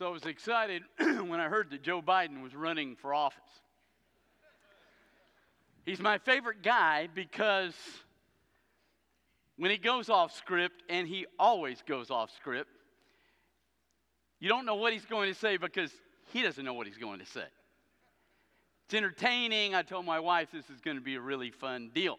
So 0.00 0.06
I 0.06 0.10
was 0.12 0.24
excited 0.24 0.82
when 0.98 1.40
I 1.40 1.50
heard 1.50 1.68
that 1.72 1.82
Joe 1.82 2.00
Biden 2.00 2.42
was 2.42 2.54
running 2.54 2.96
for 2.96 3.12
office. 3.12 3.42
He's 5.84 6.00
my 6.00 6.16
favorite 6.16 6.62
guy 6.62 7.08
because 7.14 7.74
when 9.58 9.70
he 9.70 9.76
goes 9.76 10.08
off 10.08 10.34
script, 10.34 10.84
and 10.88 11.06
he 11.06 11.26
always 11.38 11.82
goes 11.86 12.10
off 12.10 12.30
script, 12.34 12.70
you 14.38 14.48
don't 14.48 14.64
know 14.64 14.76
what 14.76 14.94
he's 14.94 15.04
going 15.04 15.30
to 15.30 15.38
say 15.38 15.58
because 15.58 15.92
he 16.32 16.40
doesn't 16.40 16.64
know 16.64 16.72
what 16.72 16.86
he's 16.86 16.96
going 16.96 17.18
to 17.18 17.26
say. 17.26 17.44
It's 18.86 18.94
entertaining. 18.94 19.74
I 19.74 19.82
told 19.82 20.06
my 20.06 20.20
wife 20.20 20.48
this 20.50 20.70
is 20.70 20.80
going 20.80 20.96
to 20.96 21.02
be 21.02 21.16
a 21.16 21.20
really 21.20 21.50
fun 21.50 21.90
deal. 21.94 22.16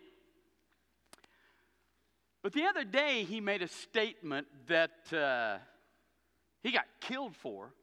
But 2.43 2.54
the 2.54 2.66
other 2.66 2.84
day, 2.84 3.23
he 3.23 3.41
made 3.41 3.63
a 3.63 3.68
statement 3.68 4.45
that 4.68 5.11
uh, 5.11 5.57
he 6.62 6.71
got 6.71 6.86
killed 7.00 7.36
for. 7.36 7.73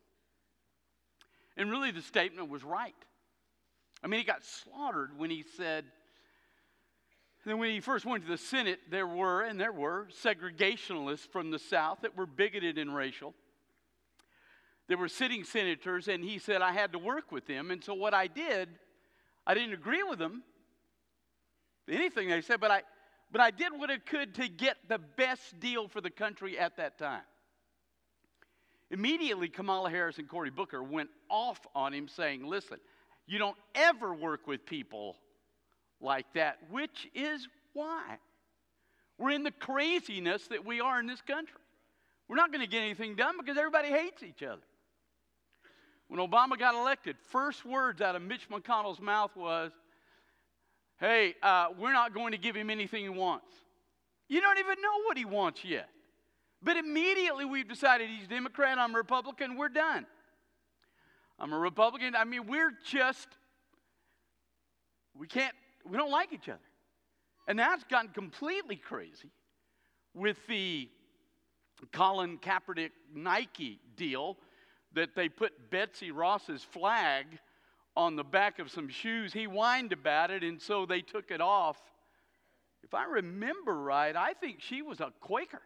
And 1.57 1.71
really, 1.71 1.91
the 1.91 2.03
statement 2.03 2.49
was 2.49 2.63
right. 2.63 2.95
I 4.03 4.07
mean, 4.07 4.21
he 4.21 4.25
got 4.25 4.45
slaughtered 4.45 5.19
when 5.19 5.31
he 5.31 5.45
said, 5.57 5.85
then 7.45 7.59
when 7.59 7.71
he 7.71 7.81
first 7.81 8.05
went 8.05 8.25
to 8.25 8.31
the 8.31 8.39
Senate, 8.39 8.79
there 8.91 9.07
were, 9.07 9.43
and 9.43 9.59
there 9.59 9.73
were, 9.73 10.09
segregationalists 10.23 11.27
from 11.31 11.51
the 11.51 11.59
South 11.59 11.99
that 12.03 12.17
were 12.17 12.27
bigoted 12.27 12.79
and 12.79 12.95
racial. 12.95 13.35
There 14.87 14.99
were 14.99 15.09
sitting 15.09 15.45
senators, 15.45 16.09
and 16.09 16.23
he 16.23 16.39
said 16.39 16.63
I 16.63 16.73
had 16.73 16.93
to 16.93 16.99
work 16.99 17.33
with 17.33 17.47
them. 17.47 17.71
And 17.71 17.83
so 17.83 17.95
what 17.95 18.15
I 18.15 18.27
did, 18.27 18.69
I 19.47 19.55
didn't 19.55 19.73
agree 19.73 20.03
with 20.03 20.19
them, 20.19 20.43
anything 21.89 22.29
they 22.29 22.41
said, 22.41 22.61
but 22.61 22.71
I, 22.71 22.83
but 23.31 23.41
I 23.41 23.51
did 23.51 23.73
what 23.73 23.91
I 23.91 23.99
could 23.99 24.35
to 24.37 24.49
get 24.49 24.77
the 24.89 24.99
best 24.99 25.59
deal 25.59 25.89
for 25.89 26.01
the 26.01 26.11
country 26.11 26.59
at 26.59 26.77
that 26.77 26.99
time. 26.99 27.23
Immediately, 28.91 29.49
Kamala 29.49 29.91
Harris 29.91 30.19
and 30.19 30.29
Cory 30.29 30.51
Booker 30.51 30.83
went 30.83 31.11
off 31.29 31.61
on 31.75 31.93
him, 31.93 32.09
saying, 32.09 32.47
Listen, 32.47 32.79
you 33.27 33.39
don't 33.39 33.57
ever 33.75 34.15
work 34.15 34.47
with 34.47 34.65
people 34.65 35.17
like 36.01 36.27
that, 36.35 36.59
which 36.71 37.09
is 37.15 37.47
why 37.75 38.17
we're 39.19 39.31
in 39.31 39.43
the 39.43 39.51
craziness 39.51 40.47
that 40.49 40.65
we 40.65 40.81
are 40.81 41.01
in 41.01 41.07
this 41.07 41.21
country. 41.21 41.61
We're 42.29 42.37
not 42.37 42.53
going 42.53 42.65
to 42.65 42.71
get 42.71 42.83
anything 42.83 43.15
done 43.15 43.37
because 43.39 43.57
everybody 43.57 43.89
hates 43.89 44.23
each 44.23 44.43
other. 44.43 44.63
When 46.09 46.21
Obama 46.21 46.59
got 46.59 46.75
elected, 46.75 47.17
first 47.31 47.67
words 47.67 48.01
out 48.01 48.17
of 48.17 48.23
Mitch 48.23 48.49
McConnell's 48.49 49.01
mouth 49.01 49.37
was, 49.37 49.73
Hey, 50.99 51.35
uh, 51.43 51.69
we're 51.79 51.93
not 51.93 52.15
going 52.15 52.33
to 52.33 52.39
give 52.39 52.57
him 52.57 52.71
anything 52.71 53.03
he 53.05 53.09
wants. 53.09 53.55
You 54.29 54.41
don't 54.41 54.59
even 54.59 54.81
know 54.83 55.03
what 55.07 55.17
he 55.17 55.25
wants 55.25 55.65
yet. 55.65 55.89
But 56.63 56.77
immediately 56.77 57.45
we've 57.45 57.69
decided 57.69 58.09
he's 58.11 58.27
Democrat, 58.27 58.79
I'm 58.79 58.95
Republican, 58.95 59.57
we're 59.57 59.69
done. 59.69 60.07
I'm 61.39 61.53
a 61.53 61.59
Republican. 61.59 62.17
I 62.17 62.25
mean, 62.25 62.47
we're 62.47 62.73
just, 62.85 63.29
we 65.17 65.27
can't, 65.29 65.55
we 65.89 65.97
don't 65.97 66.11
like 66.11 66.33
each 66.33 66.49
other. 66.49 66.59
And 67.47 67.57
now 67.57 67.75
it's 67.75 67.85
gotten 67.85 68.11
completely 68.11 68.77
crazy 68.77 69.31
with 70.15 70.37
the 70.49 70.89
Colin 71.93 72.39
Kaepernick 72.39 72.91
Nike 73.15 73.79
deal 73.97 74.37
that 74.95 75.15
they 75.15 75.29
put 75.29 75.71
Betsy 75.71 76.11
Ross's 76.11 76.65
flag 76.65 77.27
on 77.97 78.17
the 78.17 78.25
back 78.25 78.59
of 78.59 78.71
some 78.71 78.89
shoes. 78.89 79.33
He 79.33 79.45
whined 79.45 79.93
about 79.93 80.31
it, 80.31 80.43
and 80.43 80.61
so 80.61 80.87
they 80.87 81.03
took 81.03 81.31
it 81.31 81.41
off. 81.41 81.79
If 82.83 82.95
I 82.95 83.05
remember 83.05 83.75
right, 83.77 84.15
I 84.15 84.33
think 84.35 84.61
she 84.61 84.83
was 84.83 85.01
a 85.01 85.13
Quaker. 85.21 85.63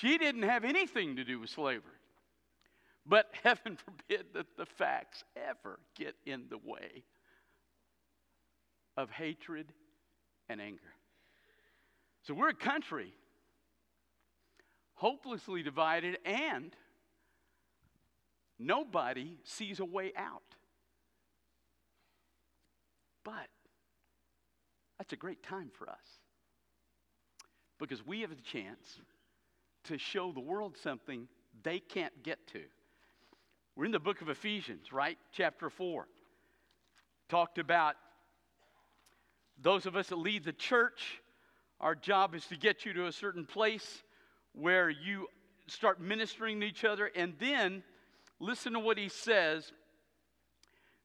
She 0.00 0.18
didn't 0.18 0.42
have 0.42 0.64
anything 0.64 1.16
to 1.16 1.24
do 1.24 1.40
with 1.40 1.50
slavery. 1.50 1.82
But 3.06 3.26
heaven 3.44 3.76
forbid 3.76 4.26
that 4.34 4.56
the 4.56 4.66
facts 4.66 5.24
ever 5.36 5.78
get 5.96 6.14
in 6.24 6.44
the 6.48 6.58
way 6.58 7.04
of 8.96 9.10
hatred 9.10 9.72
and 10.48 10.60
anger. 10.60 10.80
So 12.22 12.34
we're 12.34 12.48
a 12.48 12.54
country 12.54 13.12
hopelessly 14.94 15.62
divided 15.62 16.18
and 16.24 16.74
Nobody 18.58 19.36
sees 19.44 19.80
a 19.80 19.84
way 19.84 20.12
out. 20.16 20.42
But 23.22 23.48
that's 24.98 25.12
a 25.12 25.16
great 25.16 25.42
time 25.42 25.70
for 25.76 25.88
us 25.90 26.20
because 27.78 28.06
we 28.06 28.22
have 28.22 28.30
the 28.30 28.36
chance 28.36 28.98
to 29.88 29.98
show 29.98 30.32
the 30.32 30.40
world 30.40 30.76
something 30.82 31.28
they 31.62 31.78
can't 31.78 32.22
get 32.22 32.46
to. 32.48 32.60
We're 33.74 33.86
in 33.86 33.92
the 33.92 33.98
book 33.98 34.20
of 34.20 34.28
Ephesians, 34.28 34.92
right? 34.92 35.18
Chapter 35.32 35.68
4. 35.70 36.06
Talked 37.28 37.58
about 37.58 37.96
those 39.60 39.86
of 39.86 39.96
us 39.96 40.08
that 40.08 40.16
lead 40.16 40.44
the 40.44 40.52
church, 40.52 41.20
our 41.80 41.94
job 41.94 42.34
is 42.34 42.46
to 42.46 42.56
get 42.56 42.84
you 42.84 42.92
to 42.94 43.06
a 43.06 43.12
certain 43.12 43.44
place 43.44 44.02
where 44.52 44.88
you 44.88 45.26
start 45.66 46.00
ministering 46.00 46.60
to 46.60 46.66
each 46.66 46.84
other, 46.84 47.10
and 47.14 47.34
then 47.38 47.82
Listen 48.38 48.74
to 48.74 48.80
what 48.80 48.98
he 48.98 49.08
says 49.08 49.72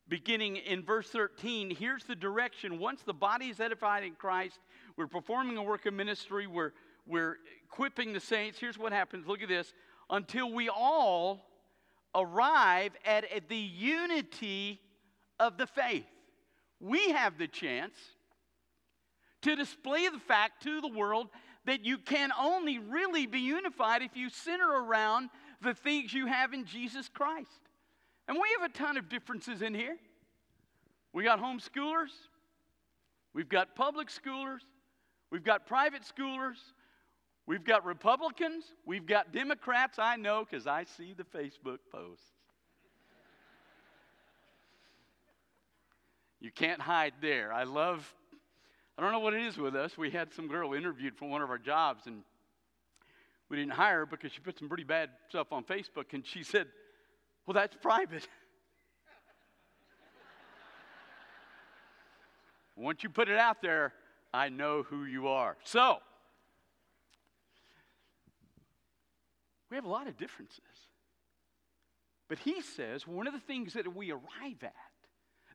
beginning 0.08 0.58
in 0.58 0.84
verse 0.84 1.08
13. 1.08 1.70
Here's 1.70 2.04
the 2.04 2.16
direction. 2.16 2.78
Once 2.78 3.04
the 3.04 3.14
body 3.14 3.48
is 3.48 3.62
edified 3.62 4.04
in 4.04 4.14
Christ, 4.16 4.60
we're 4.98 5.08
performing 5.08 5.56
a 5.58 5.64
work 5.64 5.86
of 5.86 5.94
ministry, 5.94 6.48
we're, 6.48 6.74
we're 7.12 7.38
equipping 7.68 8.14
the 8.14 8.20
saints. 8.20 8.58
Here's 8.58 8.78
what 8.78 8.94
happens 8.94 9.28
look 9.28 9.42
at 9.42 9.50
this 9.50 9.74
until 10.10 10.52
we 10.52 10.70
all 10.70 11.46
arrive 12.16 12.94
at, 13.06 13.30
at 13.32 13.50
the 13.50 13.58
unity 13.58 14.80
of 15.40 15.58
the 15.58 15.68
faith. 15.68 16.06
We 16.80 17.10
have 17.12 17.38
the 17.38 17.48
chance 17.48 17.96
to 19.42 19.56
display 19.56 20.08
the 20.08 20.20
fact 20.20 20.64
to 20.64 20.82
the 20.82 20.88
world 20.88 21.28
that 21.66 21.86
you 21.86 21.98
can 21.98 22.32
only 22.40 22.80
really 22.80 23.28
be 23.28 23.40
unified 23.40 24.02
if 24.02 24.16
you 24.16 24.30
center 24.30 24.68
around 24.68 25.30
the 25.62 25.74
things 25.74 26.14
you 26.14 26.26
have 26.28 26.54
in 26.54 26.66
Jesus 26.66 27.08
Christ. 27.08 27.60
And 28.28 28.38
we 28.38 28.48
have 28.60 28.70
a 28.70 28.74
ton 28.74 28.98
of 28.98 29.10
differences 29.10 29.62
in 29.62 29.74
here. 29.74 29.98
We 31.14 31.24
got 31.24 31.42
homeschoolers, 31.42 32.12
we've 33.34 33.50
got 33.50 33.76
public 33.76 34.08
schoolers, 34.08 34.62
we've 35.30 35.44
got 35.44 35.68
private 35.68 36.04
schoolers, 36.04 36.56
we've 37.52 37.66
got 37.66 37.84
Republicans, 37.84 38.64
we've 38.86 39.06
got 39.06 39.34
Democrats. 39.34 40.00
I 40.00 40.16
know 40.16 40.48
because 40.50 40.68
I 40.68 40.86
see 40.86 41.14
the 41.14 41.26
Facebook 41.26 41.80
posts. 41.92 42.24
You 46.40 46.50
can't 46.50 46.80
hide 46.80 47.12
there. 47.22 47.52
I 47.52 47.64
love, 47.64 48.10
I 48.98 49.02
don't 49.02 49.12
know 49.12 49.20
what 49.20 49.34
it 49.34 49.42
is 49.42 49.58
with 49.58 49.76
us. 49.76 49.98
We 49.98 50.12
had 50.12 50.34
some 50.34 50.48
girl 50.48 50.74
interviewed 50.74 51.18
for 51.18 51.28
one 51.28 51.42
of 51.42 51.50
our 51.50 51.58
jobs, 51.58 52.08
and 52.08 52.22
we 53.50 53.58
didn't 53.58 53.74
hire 53.74 54.00
her 54.00 54.06
because 54.06 54.32
she 54.32 54.40
put 54.40 54.58
some 54.58 54.70
pretty 54.70 54.86
bad 54.86 55.10
stuff 55.28 55.52
on 55.52 55.66
Facebook, 55.66 56.14
and 56.14 56.26
she 56.26 56.44
said, 56.44 56.68
Well, 57.46 57.54
that's 57.54 57.76
private. 57.82 58.30
Once 62.78 63.04
you 63.04 63.10
put 63.10 63.28
it 63.28 63.38
out 63.38 63.62
there, 63.62 63.92
I 64.34 64.48
know 64.48 64.84
who 64.84 65.04
you 65.04 65.28
are. 65.28 65.58
So, 65.66 65.98
we 69.72 69.78
have 69.78 69.86
a 69.86 69.90
lot 69.90 70.08
of 70.08 70.18
differences. 70.18 70.60
But 72.28 72.40
he 72.40 72.62
says 72.62 73.08
one 73.08 73.26
of 73.26 73.34
the 73.34 73.40
things 73.40 73.74
that 73.74 73.96
we 73.96 74.12
arrive 74.12 74.62
at 74.62 74.74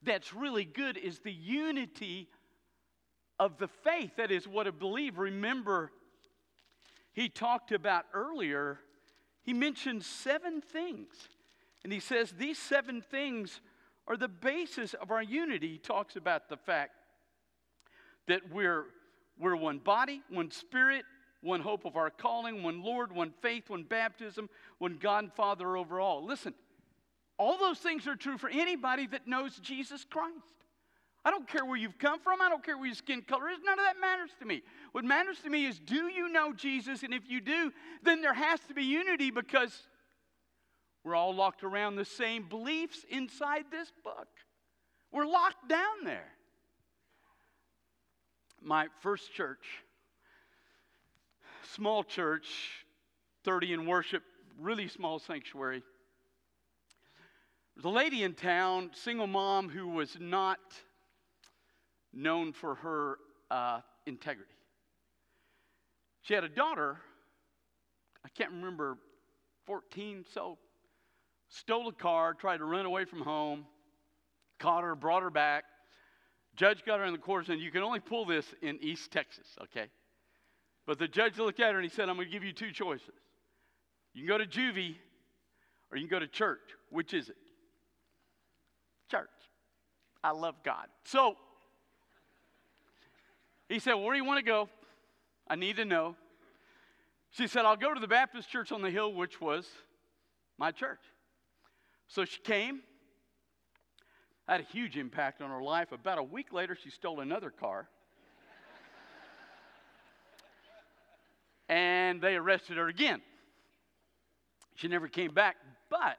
that's 0.02 0.34
really 0.34 0.64
good 0.64 0.96
is 0.96 1.20
the 1.20 1.32
unity 1.32 2.28
of 3.38 3.58
the 3.58 3.68
faith. 3.68 4.12
That 4.16 4.30
is 4.30 4.48
what 4.48 4.66
a 4.66 4.72
believer, 4.72 5.22
remember, 5.22 5.92
he 7.12 7.28
talked 7.28 7.72
about 7.72 8.04
earlier, 8.12 8.80
he 9.42 9.52
mentioned 9.52 10.02
seven 10.02 10.60
things. 10.60 11.14
And 11.84 11.92
he 11.92 12.00
says 12.00 12.32
these 12.32 12.58
seven 12.58 13.02
things 13.02 13.60
are 14.08 14.16
the 14.16 14.28
basis 14.28 14.94
of 14.94 15.10
our 15.10 15.22
unity. 15.22 15.68
He 15.68 15.78
talks 15.78 16.16
about 16.16 16.48
the 16.48 16.56
fact 16.56 16.92
that 18.28 18.50
we're, 18.50 18.86
we're 19.38 19.56
one 19.56 19.78
body, 19.78 20.22
one 20.30 20.50
spirit, 20.50 21.04
one 21.42 21.60
hope 21.60 21.84
of 21.84 21.96
our 21.96 22.10
calling, 22.10 22.62
one 22.62 22.82
Lord, 22.82 23.12
one 23.12 23.32
faith, 23.42 23.70
one 23.70 23.82
baptism, 23.82 24.48
one 24.78 24.98
God 25.00 25.24
and 25.24 25.32
Father 25.32 25.76
over 25.76 26.00
all. 26.00 26.24
Listen, 26.24 26.54
all 27.38 27.58
those 27.58 27.78
things 27.78 28.06
are 28.06 28.16
true 28.16 28.38
for 28.38 28.48
anybody 28.48 29.06
that 29.08 29.26
knows 29.26 29.56
Jesus 29.58 30.04
Christ. 30.08 30.54
I 31.24 31.30
don't 31.30 31.48
care 31.48 31.64
where 31.64 31.76
you've 31.76 31.98
come 31.98 32.20
from. 32.20 32.40
I 32.40 32.48
don't 32.48 32.64
care 32.64 32.76
where 32.76 32.86
your 32.86 32.94
skin 32.94 33.20
color 33.20 33.50
is. 33.50 33.58
None 33.64 33.78
of 33.78 33.84
that 33.84 34.00
matters 34.00 34.30
to 34.38 34.46
me. 34.46 34.62
What 34.92 35.04
matters 35.04 35.38
to 35.40 35.50
me 35.50 35.66
is 35.66 35.80
do 35.80 36.06
you 36.06 36.28
know 36.28 36.52
Jesus? 36.52 37.02
And 37.02 37.12
if 37.12 37.24
you 37.28 37.40
do, 37.40 37.72
then 38.04 38.22
there 38.22 38.32
has 38.32 38.60
to 38.68 38.74
be 38.74 38.84
unity 38.84 39.32
because 39.32 39.88
we're 41.02 41.16
all 41.16 41.34
locked 41.34 41.64
around 41.64 41.96
the 41.96 42.04
same 42.04 42.48
beliefs 42.48 43.04
inside 43.10 43.64
this 43.72 43.92
book. 44.04 44.28
We're 45.12 45.26
locked 45.26 45.68
down 45.68 46.04
there. 46.04 46.32
My 48.62 48.86
first 49.00 49.32
church, 49.32 49.64
small 51.74 52.04
church, 52.04 52.46
30 53.44 53.72
in 53.74 53.86
worship, 53.86 54.22
really 54.58 54.88
small 54.88 55.18
sanctuary. 55.18 55.82
There's 57.74 57.84
a 57.84 57.90
lady 57.90 58.22
in 58.22 58.34
town, 58.34 58.90
single 58.94 59.26
mom, 59.26 59.68
who 59.68 59.88
was 59.88 60.16
not 60.18 60.58
known 62.12 62.52
for 62.52 62.76
her 62.76 63.18
uh, 63.50 63.80
integrity. 64.06 64.50
She 66.22 66.34
had 66.34 66.42
a 66.42 66.48
daughter, 66.48 66.96
I 68.24 68.28
can't 68.30 68.50
remember, 68.50 68.96
14, 69.66 70.24
so 70.32 70.58
stole 71.48 71.88
a 71.88 71.92
car, 71.92 72.34
tried 72.34 72.58
to 72.58 72.64
run 72.64 72.86
away 72.86 73.04
from 73.04 73.20
home, 73.20 73.66
caught 74.58 74.82
her, 74.82 74.94
brought 74.94 75.22
her 75.22 75.30
back. 75.30 75.64
Judge 76.56 76.84
got 76.84 76.98
her 76.98 77.04
in 77.04 77.12
the 77.12 77.18
court 77.18 77.48
and 77.48 77.60
you 77.60 77.70
can 77.70 77.82
only 77.82 78.00
pull 78.00 78.24
this 78.24 78.46
in 78.62 78.78
East 78.80 79.12
Texas, 79.12 79.46
okay? 79.62 79.86
But 80.86 80.98
the 80.98 81.08
judge 81.08 81.38
looked 81.38 81.60
at 81.60 81.72
her 81.72 81.78
and 81.80 81.88
he 81.88 81.94
said, 81.94 82.08
I'm 82.08 82.16
going 82.16 82.28
to 82.28 82.32
give 82.32 82.44
you 82.44 82.52
two 82.52 82.70
choices. 82.70 83.10
You 84.14 84.22
can 84.22 84.28
go 84.28 84.38
to 84.38 84.46
juvie 84.46 84.94
or 85.90 85.98
you 85.98 86.06
can 86.06 86.08
go 86.08 86.20
to 86.20 86.28
church. 86.28 86.60
Which 86.90 87.12
is 87.12 87.28
it? 87.28 87.36
Church. 89.10 89.28
I 90.22 90.30
love 90.30 90.54
God. 90.64 90.86
So 91.04 91.36
he 93.68 93.78
said, 93.78 93.94
Where 93.94 94.12
do 94.14 94.18
you 94.18 94.24
want 94.24 94.38
to 94.38 94.44
go? 94.44 94.68
I 95.48 95.56
need 95.56 95.76
to 95.76 95.84
know. 95.84 96.16
She 97.30 97.46
said, 97.46 97.64
I'll 97.64 97.76
go 97.76 97.92
to 97.92 98.00
the 98.00 98.08
Baptist 98.08 98.48
church 98.48 98.72
on 98.72 98.82
the 98.82 98.90
hill, 98.90 99.12
which 99.12 99.40
was 99.40 99.66
my 100.58 100.70
church. 100.70 101.00
So 102.08 102.24
she 102.24 102.40
came, 102.40 102.80
had 104.48 104.60
a 104.60 104.64
huge 104.64 104.96
impact 104.96 105.42
on 105.42 105.50
her 105.50 105.62
life. 105.62 105.92
About 105.92 106.18
a 106.18 106.22
week 106.22 106.52
later, 106.52 106.76
she 106.80 106.90
stole 106.90 107.20
another 107.20 107.50
car. 107.50 107.88
And 111.68 112.20
they 112.20 112.36
arrested 112.36 112.76
her 112.76 112.88
again. 112.88 113.20
She 114.74 114.88
never 114.88 115.08
came 115.08 115.32
back, 115.32 115.56
but 115.90 116.18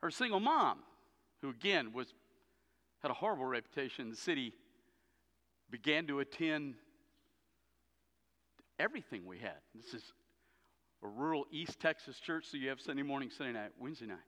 her 0.00 0.10
single 0.10 0.40
mom, 0.40 0.78
who 1.40 1.50
again 1.50 1.92
was 1.92 2.12
had 3.00 3.10
a 3.10 3.14
horrible 3.14 3.44
reputation 3.44 4.04
in 4.04 4.10
the 4.10 4.16
city, 4.16 4.52
began 5.70 6.06
to 6.06 6.20
attend 6.20 6.74
everything 8.78 9.26
we 9.26 9.38
had. 9.38 9.58
This 9.74 9.94
is 9.94 10.12
a 11.02 11.08
rural 11.08 11.46
East 11.50 11.80
Texas 11.80 12.18
church, 12.20 12.46
so 12.50 12.56
you 12.56 12.68
have 12.68 12.80
Sunday 12.80 13.02
morning, 13.02 13.30
Sunday 13.30 13.52
night, 13.52 13.70
Wednesday 13.78 14.06
night. 14.06 14.18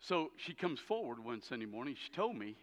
So 0.00 0.32
she 0.36 0.52
comes 0.52 0.80
forward 0.80 1.24
one 1.24 1.40
Sunday 1.40 1.66
morning. 1.66 1.96
She 1.98 2.10
told 2.12 2.36
me, 2.36 2.56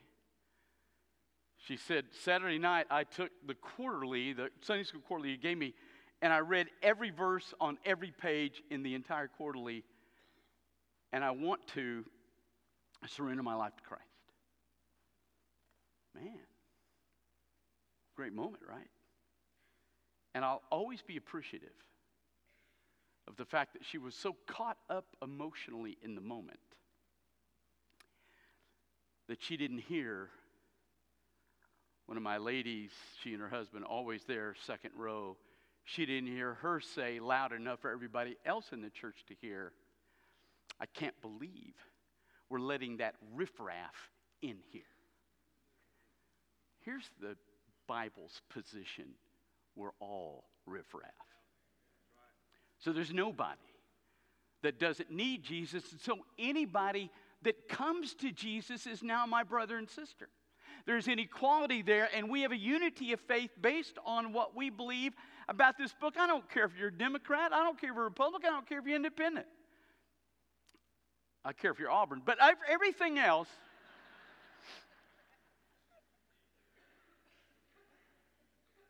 she 1.67 1.77
said, 1.77 2.05
Saturday 2.23 2.57
night 2.57 2.87
I 2.89 3.03
took 3.03 3.31
the 3.45 3.53
quarterly, 3.53 4.33
the 4.33 4.49
Sunday 4.61 4.83
school 4.83 5.01
quarterly 5.01 5.31
you 5.31 5.37
gave 5.37 5.57
me, 5.57 5.73
and 6.21 6.33
I 6.33 6.39
read 6.39 6.67
every 6.81 7.11
verse 7.11 7.53
on 7.59 7.77
every 7.85 8.11
page 8.11 8.61
in 8.69 8.83
the 8.83 8.95
entire 8.95 9.27
quarterly, 9.27 9.83
and 11.13 11.23
I 11.23 11.31
want 11.31 11.65
to 11.73 12.03
surrender 13.07 13.43
my 13.43 13.55
life 13.55 13.75
to 13.75 13.83
Christ. 13.83 14.03
Man, 16.15 16.39
great 18.15 18.33
moment, 18.33 18.63
right? 18.67 18.89
And 20.33 20.43
I'll 20.43 20.63
always 20.71 21.01
be 21.01 21.17
appreciative 21.17 21.69
of 23.27 23.35
the 23.37 23.45
fact 23.45 23.73
that 23.73 23.83
she 23.85 23.97
was 23.97 24.15
so 24.15 24.35
caught 24.47 24.77
up 24.89 25.05
emotionally 25.21 25.97
in 26.01 26.15
the 26.15 26.21
moment 26.21 26.59
that 29.27 29.41
she 29.41 29.57
didn't 29.57 29.79
hear 29.79 30.29
one 32.11 32.17
of 32.17 32.23
my 32.23 32.39
ladies, 32.39 32.91
she 33.23 33.31
and 33.31 33.41
her 33.41 33.47
husband, 33.47 33.85
always 33.85 34.25
there, 34.25 34.53
second 34.65 34.91
row. 34.97 35.37
She 35.85 36.05
didn't 36.05 36.27
hear 36.27 36.55
her 36.55 36.81
say 36.81 37.21
loud 37.21 37.53
enough 37.53 37.79
for 37.79 37.89
everybody 37.89 38.35
else 38.45 38.73
in 38.73 38.81
the 38.81 38.89
church 38.89 39.23
to 39.29 39.33
hear, 39.39 39.71
I 40.77 40.87
can't 40.87 41.15
believe 41.21 41.73
we're 42.49 42.59
letting 42.59 42.97
that 42.97 43.15
riffraff 43.33 43.95
in 44.41 44.57
here. 44.73 44.81
Here's 46.81 47.09
the 47.21 47.37
Bible's 47.87 48.41
position 48.49 49.05
we're 49.77 49.95
all 50.01 50.43
riffraff. 50.65 51.11
So 52.79 52.91
there's 52.91 53.13
nobody 53.13 53.57
that 54.63 54.81
doesn't 54.81 55.11
need 55.11 55.43
Jesus. 55.43 55.89
And 55.93 56.01
so 56.01 56.17
anybody 56.37 57.09
that 57.43 57.69
comes 57.69 58.15
to 58.15 58.33
Jesus 58.33 58.85
is 58.85 59.01
now 59.01 59.25
my 59.25 59.43
brother 59.43 59.77
and 59.77 59.89
sister. 59.89 60.27
There's 60.85 61.07
an 61.07 61.19
equality 61.19 61.81
there, 61.81 62.09
and 62.15 62.29
we 62.29 62.41
have 62.41 62.51
a 62.51 62.57
unity 62.57 63.13
of 63.13 63.19
faith 63.21 63.51
based 63.61 63.97
on 64.05 64.33
what 64.33 64.55
we 64.55 64.69
believe 64.69 65.13
about 65.47 65.77
this 65.77 65.93
book. 65.99 66.15
I 66.17 66.27
don't 66.27 66.49
care 66.49 66.65
if 66.65 66.71
you're 66.77 66.89
a 66.89 66.93
Democrat, 66.93 67.53
I 67.53 67.63
don't 67.63 67.79
care 67.79 67.91
if 67.91 67.95
you're 67.95 68.05
a 68.05 68.09
Republican, 68.09 68.49
I 68.49 68.53
don't 68.53 68.67
care 68.67 68.79
if 68.79 68.85
you're 68.85 68.95
independent. 68.95 69.47
I 71.43 71.53
care 71.53 71.71
if 71.71 71.79
you're 71.79 71.91
Auburn, 71.91 72.21
but 72.23 72.37
everything 72.69 73.17
else. 73.17 73.47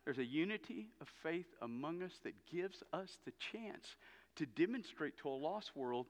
There's 0.04 0.18
a 0.18 0.26
unity 0.26 0.90
of 1.00 1.08
faith 1.24 1.46
among 1.62 2.04
us 2.04 2.12
that 2.24 2.34
gives 2.52 2.84
us 2.92 3.18
the 3.26 3.32
chance 3.52 3.96
to 4.36 4.46
demonstrate 4.46 5.18
to 5.20 5.30
a 5.30 5.32
lost 5.32 5.72
world 5.76 6.08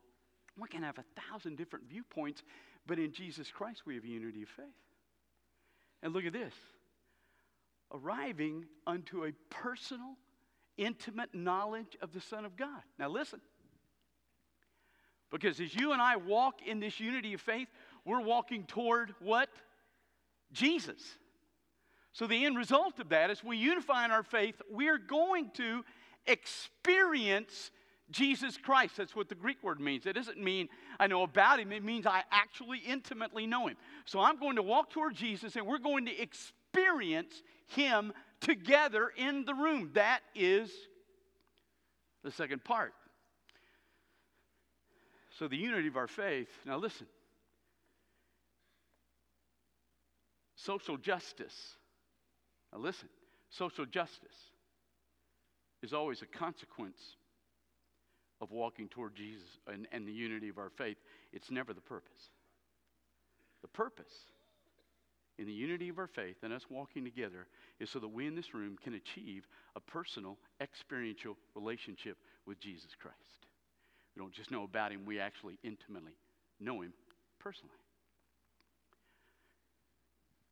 we 0.57 0.67
can 0.67 0.83
have 0.83 0.97
a 0.97 1.05
thousand 1.21 1.57
different 1.57 1.85
viewpoints, 1.89 2.43
but 2.85 2.99
in 2.99 3.11
Jesus 3.11 3.49
Christ 3.51 3.83
we 3.85 3.95
have 3.95 4.05
unity 4.05 4.43
of 4.43 4.49
faith. 4.49 4.65
And 6.01 6.13
look 6.13 6.25
at 6.25 6.33
this 6.33 6.53
arriving 7.93 8.65
unto 8.87 9.25
a 9.25 9.31
personal, 9.49 10.15
intimate 10.77 11.35
knowledge 11.35 11.97
of 12.01 12.13
the 12.13 12.21
Son 12.21 12.45
of 12.45 12.55
God. 12.55 12.81
Now 12.97 13.09
listen. 13.09 13.41
Because 15.29 15.59
as 15.59 15.73
you 15.73 15.93
and 15.93 16.01
I 16.01 16.17
walk 16.17 16.61
in 16.65 16.79
this 16.79 16.99
unity 16.99 17.33
of 17.33 17.41
faith, 17.41 17.69
we're 18.05 18.21
walking 18.21 18.65
toward 18.65 19.13
what? 19.19 19.49
Jesus. 20.51 21.01
So 22.11 22.27
the 22.27 22.45
end 22.45 22.57
result 22.57 22.99
of 22.99 23.09
that 23.09 23.29
is 23.29 23.43
we 23.43 23.57
unify 23.57 24.03
in 24.03 24.11
our 24.11 24.23
faith, 24.23 24.61
we're 24.69 24.97
going 24.97 25.51
to 25.55 25.83
experience 26.25 27.71
Jesus 28.11 28.57
Christ. 28.57 28.97
That's 28.97 29.15
what 29.15 29.29
the 29.29 29.35
Greek 29.35 29.63
word 29.63 29.79
means. 29.79 30.05
It 30.05 30.13
doesn't 30.13 30.41
mean 30.41 30.69
I 30.99 31.07
know 31.07 31.23
about 31.23 31.59
him, 31.59 31.71
it 31.71 31.83
means 31.83 32.05
I 32.05 32.23
actually 32.31 32.79
intimately 32.79 33.47
know 33.47 33.67
him. 33.67 33.77
So 34.05 34.19
I'm 34.19 34.37
going 34.39 34.57
to 34.57 34.61
walk 34.61 34.89
toward 34.91 35.15
Jesus 35.15 35.55
and 35.55 35.65
we're 35.65 35.79
going 35.79 36.05
to 36.05 36.21
experience 36.21 37.41
him 37.67 38.13
together 38.39 39.11
in 39.15 39.45
the 39.45 39.53
room. 39.53 39.91
That 39.93 40.21
is 40.35 40.71
the 42.23 42.31
second 42.31 42.63
part. 42.63 42.93
So 45.37 45.47
the 45.47 45.57
unity 45.57 45.87
of 45.87 45.97
our 45.97 46.07
faith. 46.07 46.49
Now 46.65 46.77
listen. 46.77 47.07
Social 50.55 50.97
justice. 50.97 51.75
Now 52.71 52.79
listen. 52.79 53.09
Social 53.49 53.85
justice 53.85 54.35
is 55.81 55.93
always 55.93 56.21
a 56.21 56.25
consequence 56.25 57.15
of 58.41 58.51
walking 58.51 58.89
toward 58.89 59.15
Jesus 59.15 59.47
and, 59.67 59.87
and 59.91 60.07
the 60.07 60.11
unity 60.11 60.49
of 60.49 60.57
our 60.57 60.71
faith. 60.77 60.97
It's 61.31 61.51
never 61.51 61.73
the 61.73 61.81
purpose. 61.81 62.29
The 63.61 63.67
purpose 63.67 64.13
in 65.37 65.45
the 65.45 65.53
unity 65.53 65.89
of 65.89 65.99
our 65.99 66.07
faith 66.07 66.37
and 66.43 66.51
us 66.51 66.65
walking 66.69 67.03
together 67.03 67.47
is 67.79 67.89
so 67.89 67.99
that 67.99 68.07
we 68.07 68.27
in 68.27 68.35
this 68.35 68.53
room 68.53 68.77
can 68.83 68.95
achieve 68.95 69.47
a 69.75 69.79
personal, 69.79 70.37
experiential 70.59 71.37
relationship 71.55 72.17
with 72.45 72.59
Jesus 72.59 72.91
Christ. 72.99 73.17
We 74.15 74.21
don't 74.21 74.33
just 74.33 74.51
know 74.51 74.63
about 74.63 74.91
him, 74.91 75.05
we 75.05 75.19
actually 75.19 75.57
intimately 75.63 76.13
know 76.59 76.81
him 76.81 76.93
personally. 77.39 77.75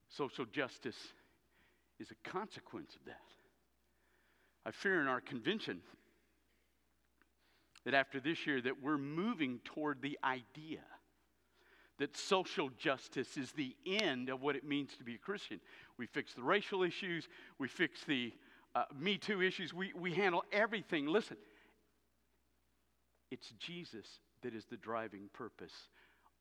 Social 0.09 0.45
justice 0.45 0.97
is 1.99 2.07
a 2.11 2.29
consequence 2.29 2.95
of 2.95 3.05
that. 3.05 3.21
I 4.65 4.71
fear 4.71 5.01
in 5.01 5.07
our 5.07 5.21
convention 5.21 5.81
that 7.89 7.97
after 7.97 8.19
this 8.19 8.45
year 8.45 8.61
that 8.61 8.83
we're 8.83 8.99
moving 8.99 9.59
toward 9.65 9.99
the 10.03 10.15
idea 10.23 10.81
that 11.97 12.15
social 12.15 12.69
justice 12.77 13.35
is 13.35 13.51
the 13.53 13.75
end 13.83 14.29
of 14.29 14.43
what 14.43 14.55
it 14.55 14.63
means 14.63 14.95
to 14.95 15.03
be 15.03 15.15
a 15.15 15.17
Christian. 15.17 15.59
We 15.97 16.05
fix 16.05 16.35
the 16.35 16.43
racial 16.43 16.83
issues, 16.83 17.27
we 17.57 17.67
fix 17.67 18.03
the 18.03 18.31
uh, 18.75 18.83
Me 18.95 19.17
Too 19.17 19.41
issues, 19.41 19.73
we, 19.73 19.91
we 19.99 20.13
handle 20.13 20.43
everything. 20.51 21.07
Listen, 21.07 21.37
it's 23.31 23.53
Jesus 23.57 24.05
that 24.43 24.53
is 24.53 24.65
the 24.65 24.77
driving 24.77 25.27
purpose, 25.33 25.73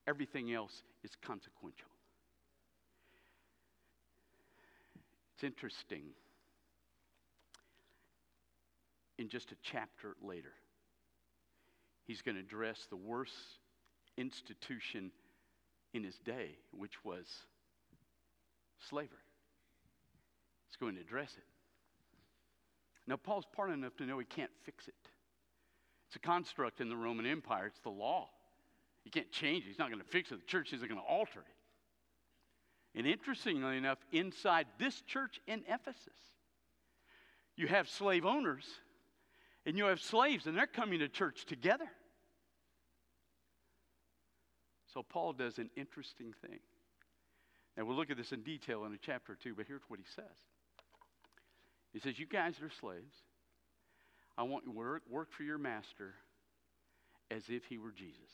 everything 0.06 0.52
else 0.52 0.82
is 1.02 1.12
consequential. 1.22 1.88
It's 5.34 5.44
interesting. 5.44 6.02
In 9.16 9.30
just 9.30 9.50
a 9.50 9.56
chapter 9.62 10.14
later, 10.22 10.52
he's 12.08 12.22
going 12.22 12.34
to 12.34 12.40
address 12.40 12.88
the 12.90 12.96
worst 12.96 13.34
institution 14.16 15.12
in 15.94 16.02
his 16.02 16.18
day, 16.18 16.56
which 16.76 17.04
was 17.04 17.26
slavery. 18.88 19.16
He's 20.66 20.76
going 20.76 20.96
to 20.96 21.00
address 21.00 21.32
it. 21.36 21.44
Now, 23.06 23.16
Paul's 23.16 23.46
part 23.54 23.70
enough 23.70 23.96
to 23.98 24.04
know 24.04 24.18
he 24.18 24.24
can't 24.24 24.50
fix 24.64 24.88
it. 24.88 24.94
It's 26.08 26.16
a 26.16 26.18
construct 26.18 26.80
in 26.80 26.88
the 26.88 26.96
Roman 26.96 27.26
Empire, 27.26 27.66
it's 27.66 27.80
the 27.80 27.90
law. 27.90 28.28
You 29.04 29.10
can't 29.10 29.30
change 29.30 29.64
it. 29.64 29.68
He's 29.68 29.78
not 29.78 29.90
going 29.90 30.02
to 30.02 30.08
fix 30.08 30.32
it. 30.32 30.40
The 30.40 30.46
church 30.46 30.72
isn't 30.72 30.88
going 30.88 31.00
to 31.00 31.06
alter 31.06 31.40
it. 31.40 32.98
And 32.98 33.06
interestingly 33.06 33.76
enough, 33.76 33.98
inside 34.12 34.66
this 34.78 35.02
church 35.02 35.40
in 35.46 35.62
Ephesus, 35.68 36.18
you 37.56 37.68
have 37.68 37.88
slave 37.88 38.26
owners 38.26 38.64
and 39.66 39.76
you 39.76 39.86
have 39.86 40.00
slaves, 40.00 40.46
and 40.46 40.56
they're 40.56 40.66
coming 40.66 41.00
to 41.00 41.08
church 41.08 41.44
together. 41.44 41.88
So 44.92 45.02
Paul 45.02 45.32
does 45.34 45.58
an 45.58 45.70
interesting 45.76 46.34
thing. 46.42 46.58
Now 47.76 47.84
we'll 47.84 47.96
look 47.96 48.10
at 48.10 48.16
this 48.16 48.32
in 48.32 48.42
detail 48.42 48.84
in 48.84 48.92
a 48.92 48.98
chapter 48.98 49.32
or 49.32 49.36
two, 49.36 49.54
but 49.54 49.66
here's 49.66 49.82
what 49.88 49.98
he 49.98 50.06
says. 50.14 50.24
He 51.92 52.00
says, 52.00 52.18
You 52.18 52.26
guys 52.26 52.54
are 52.62 52.70
slaves. 52.80 53.14
I 54.36 54.42
want 54.44 54.64
you 54.64 54.72
to 54.72 54.78
work, 54.78 55.02
work 55.10 55.32
for 55.32 55.42
your 55.42 55.58
master 55.58 56.14
as 57.30 57.42
if 57.48 57.64
he 57.64 57.78
were 57.78 57.90
Jesus. 57.90 58.30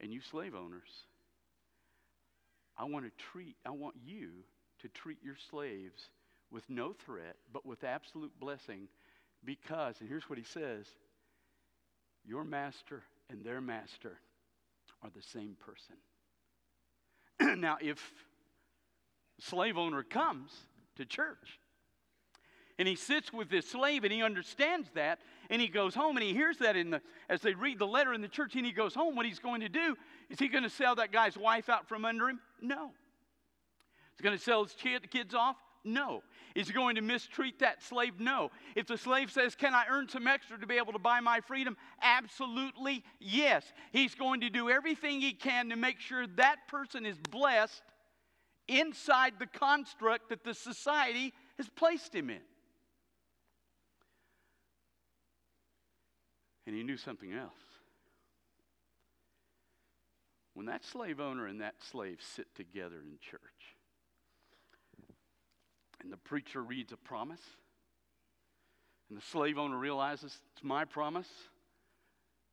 And 0.00 0.12
you 0.12 0.20
slave 0.20 0.54
owners, 0.54 0.88
I 2.76 2.84
want 2.84 3.04
to 3.04 3.10
treat, 3.32 3.56
I 3.66 3.70
want 3.70 3.96
you 4.04 4.30
to 4.80 4.88
treat 4.88 5.18
your 5.22 5.36
slaves 5.50 6.08
with 6.50 6.68
no 6.68 6.92
threat, 6.92 7.36
but 7.52 7.64
with 7.64 7.84
absolute 7.84 8.32
blessing, 8.40 8.88
because, 9.44 9.96
and 10.00 10.08
here's 10.08 10.28
what 10.28 10.38
he 10.38 10.44
says 10.44 10.86
your 12.24 12.44
master 12.44 13.02
and 13.32 13.42
their 13.42 13.60
master 13.60 14.18
are 15.02 15.10
the 15.10 15.22
same 15.22 15.56
person. 15.58 15.96
now, 17.60 17.78
if 17.80 18.12
slave 19.40 19.76
owner 19.76 20.02
comes 20.02 20.52
to 20.96 21.04
church 21.04 21.58
and 22.78 22.86
he 22.86 22.94
sits 22.94 23.32
with 23.32 23.50
this 23.50 23.68
slave 23.68 24.04
and 24.04 24.12
he 24.12 24.22
understands 24.22 24.88
that 24.94 25.18
and 25.50 25.60
he 25.60 25.66
goes 25.66 25.94
home 25.94 26.16
and 26.16 26.24
he 26.24 26.32
hears 26.32 26.58
that 26.58 26.76
in 26.76 26.90
the 26.90 27.00
as 27.28 27.40
they 27.40 27.54
read 27.54 27.78
the 27.78 27.86
letter 27.86 28.12
in 28.12 28.20
the 28.20 28.28
church 28.28 28.54
and 28.54 28.64
he 28.64 28.72
goes 28.72 28.94
home 28.94 29.16
what 29.16 29.26
he's 29.26 29.40
going 29.40 29.62
to 29.62 29.68
do 29.68 29.96
is 30.30 30.38
he 30.38 30.46
going 30.48 30.62
to 30.62 30.70
sell 30.70 30.94
that 30.94 31.10
guy's 31.10 31.36
wife 31.36 31.68
out 31.68 31.88
from 31.88 32.04
under 32.04 32.28
him 32.28 32.38
no 32.60 32.92
he's 34.12 34.22
going 34.22 34.36
to 34.36 34.42
sell 34.42 34.62
his 34.62 34.76
kids 35.10 35.34
off 35.34 35.56
no. 35.84 36.22
Is 36.54 36.68
he 36.68 36.74
going 36.74 36.96
to 36.96 37.02
mistreat 37.02 37.58
that 37.60 37.82
slave? 37.82 38.20
No. 38.20 38.50
If 38.76 38.86
the 38.86 38.98
slave 38.98 39.30
says, 39.30 39.54
Can 39.54 39.74
I 39.74 39.84
earn 39.90 40.08
some 40.08 40.26
extra 40.26 40.58
to 40.58 40.66
be 40.66 40.76
able 40.76 40.92
to 40.92 40.98
buy 40.98 41.20
my 41.20 41.40
freedom? 41.40 41.76
Absolutely 42.02 43.04
yes. 43.20 43.64
He's 43.90 44.14
going 44.14 44.42
to 44.42 44.50
do 44.50 44.70
everything 44.70 45.20
he 45.20 45.32
can 45.32 45.70
to 45.70 45.76
make 45.76 45.98
sure 45.98 46.26
that 46.36 46.68
person 46.68 47.04
is 47.06 47.16
blessed 47.30 47.82
inside 48.68 49.34
the 49.38 49.46
construct 49.46 50.28
that 50.28 50.44
the 50.44 50.54
society 50.54 51.32
has 51.56 51.68
placed 51.68 52.14
him 52.14 52.30
in. 52.30 52.40
And 56.66 56.76
he 56.76 56.82
knew 56.82 56.96
something 56.96 57.32
else. 57.32 57.52
When 60.54 60.66
that 60.66 60.84
slave 60.84 61.18
owner 61.18 61.46
and 61.46 61.60
that 61.60 61.74
slave 61.82 62.18
sit 62.20 62.54
together 62.54 62.96
in 62.96 63.18
church, 63.20 63.71
and 66.02 66.12
the 66.12 66.16
preacher 66.16 66.62
reads 66.62 66.92
a 66.92 66.96
promise. 66.96 67.40
And 69.08 69.18
the 69.18 69.24
slave 69.24 69.58
owner 69.58 69.76
realizes 69.76 70.40
it's 70.54 70.64
my 70.64 70.84
promise. 70.84 71.28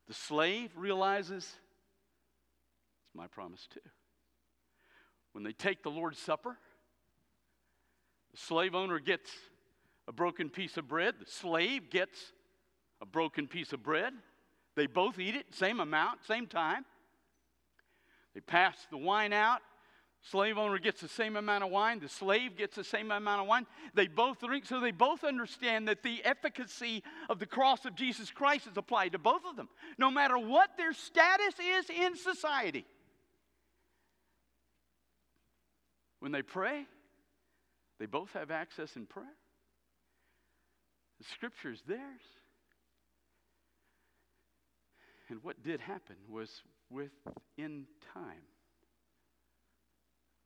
The 0.07 0.13
slave 0.13 0.71
realizes 0.75 1.43
it's 1.43 3.15
my 3.15 3.27
promise 3.27 3.67
too. 3.71 3.79
When 5.31 5.43
they 5.43 5.53
take 5.53 5.83
the 5.83 5.91
Lord's 5.91 6.19
Supper, 6.19 6.57
the 8.31 8.37
slave 8.37 8.75
owner 8.75 8.99
gets 8.99 9.31
a 10.07 10.11
broken 10.11 10.49
piece 10.49 10.77
of 10.77 10.87
bread, 10.87 11.15
the 11.19 11.29
slave 11.29 11.89
gets 11.89 12.33
a 13.01 13.05
broken 13.05 13.47
piece 13.47 13.73
of 13.73 13.83
bread. 13.83 14.13
They 14.75 14.87
both 14.87 15.19
eat 15.19 15.35
it, 15.35 15.53
same 15.53 15.79
amount, 15.79 16.25
same 16.25 16.47
time. 16.47 16.85
They 18.33 18.41
pass 18.41 18.75
the 18.89 18.97
wine 18.97 19.33
out. 19.33 19.61
Slave 20.21 20.57
owner 20.57 20.77
gets 20.79 20.99
the 20.99 21.07
same 21.07 21.37
amount 21.37 21.63
of 21.63 21.71
wine, 21.71 21.99
the 21.99 22.09
slave 22.09 22.57
gets 22.57 22.75
the 22.75 22.83
same 22.83 23.09
amount 23.09 23.41
of 23.41 23.47
wine. 23.47 23.65
They 23.93 24.07
both 24.07 24.39
drink, 24.39 24.65
so 24.65 24.79
they 24.79 24.91
both 24.91 25.23
understand 25.23 25.87
that 25.87 26.03
the 26.03 26.23
efficacy 26.25 27.03
of 27.29 27.39
the 27.39 27.45
cross 27.45 27.85
of 27.85 27.95
Jesus 27.95 28.29
Christ 28.29 28.67
is 28.67 28.75
applied 28.75 29.13
to 29.13 29.17
both 29.17 29.45
of 29.49 29.55
them, 29.55 29.69
no 29.97 30.11
matter 30.11 30.37
what 30.37 30.75
their 30.77 30.91
status 30.91 31.53
is 31.59 31.89
in 31.89 32.17
society. 32.17 32.85
When 36.19 36.33
they 36.33 36.41
pray, 36.41 36.85
they 37.97 38.05
both 38.05 38.33
have 38.33 38.51
access 38.51 38.97
in 38.97 39.05
prayer. 39.05 39.25
The 41.19 41.25
scripture 41.25 41.71
is 41.71 41.81
theirs. 41.87 42.21
And 45.29 45.41
what 45.43 45.63
did 45.63 45.79
happen 45.79 46.15
was 46.29 46.61
within 46.89 47.85
time 48.13 48.43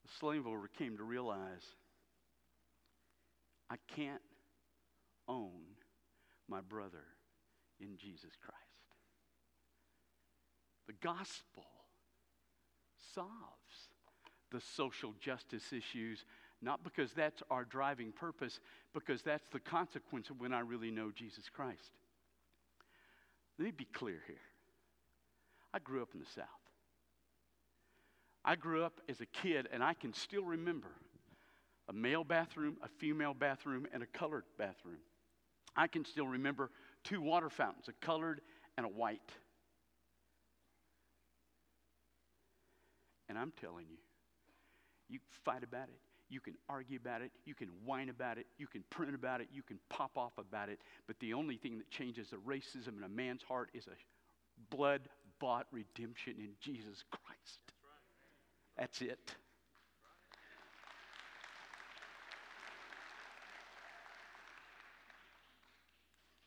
the 0.03 0.11
slave 0.19 0.45
owner 0.45 0.69
came 0.77 0.97
to 0.97 1.03
realize 1.03 1.63
I 3.69 3.75
can't 3.95 4.21
own 5.27 5.61
my 6.47 6.61
brother 6.61 7.05
in 7.79 7.97
Jesus 7.97 8.31
Christ. 8.41 8.59
The 10.87 10.93
gospel 11.01 11.65
solves 13.15 13.89
the 14.51 14.61
social 14.75 15.13
justice 15.19 15.73
issues, 15.73 16.25
not 16.61 16.83
because 16.83 17.13
that's 17.13 17.41
our 17.49 17.63
driving 17.63 18.11
purpose, 18.11 18.59
because 18.93 19.21
that's 19.21 19.47
the 19.49 19.59
consequence 19.59 20.29
of 20.29 20.39
when 20.39 20.53
I 20.53 20.59
really 20.59 20.91
know 20.91 21.11
Jesus 21.11 21.49
Christ. 21.49 21.91
Let 23.57 23.65
me 23.65 23.71
be 23.71 23.85
clear 23.85 24.21
here. 24.27 24.35
I 25.73 25.79
grew 25.79 26.01
up 26.01 26.09
in 26.13 26.19
the 26.19 26.25
South. 26.25 26.62
I 28.45 28.55
grew 28.55 28.83
up 28.83 28.99
as 29.07 29.21
a 29.21 29.25
kid, 29.25 29.67
and 29.71 29.83
I 29.83 29.93
can 29.93 30.13
still 30.13 30.43
remember 30.43 30.89
a 31.89 31.93
male 31.93 32.23
bathroom, 32.23 32.77
a 32.83 32.87
female 32.87 33.33
bathroom, 33.33 33.87
and 33.93 34.03
a 34.03 34.05
colored 34.05 34.43
bathroom. 34.57 34.99
I 35.75 35.87
can 35.87 36.05
still 36.05 36.27
remember 36.27 36.69
two 37.03 37.21
water 37.21 37.49
fountains, 37.49 37.87
a 37.87 38.05
colored 38.05 38.41
and 38.77 38.85
a 38.85 38.89
white. 38.89 39.31
And 43.29 43.37
I'm 43.37 43.53
telling 43.59 43.85
you, 43.89 43.97
you 45.09 45.19
fight 45.43 45.63
about 45.63 45.89
it, 45.89 45.99
you 46.29 46.39
can 46.39 46.55
argue 46.69 46.97
about 46.97 47.21
it, 47.21 47.31
you 47.45 47.55
can 47.55 47.69
whine 47.85 48.09
about 48.09 48.37
it, 48.37 48.45
you 48.57 48.67
can 48.67 48.83
print 48.89 49.15
about 49.15 49.41
it, 49.41 49.47
you 49.51 49.63
can 49.63 49.79
pop 49.89 50.17
off 50.17 50.33
about 50.37 50.69
it, 50.69 50.79
but 51.07 51.19
the 51.19 51.33
only 51.33 51.57
thing 51.57 51.77
that 51.77 51.89
changes 51.89 52.29
the 52.29 52.37
racism 52.37 52.97
in 52.97 53.03
a 53.03 53.09
man's 53.09 53.43
heart 53.43 53.69
is 53.73 53.87
a 53.87 54.75
blood 54.75 55.01
bought 55.39 55.67
redemption 55.71 56.35
in 56.37 56.51
Jesus 56.59 57.03
Christ. 57.09 57.72
That's 58.77 59.01
it. 59.01 59.19